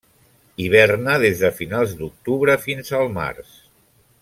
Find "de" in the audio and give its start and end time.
1.43-1.51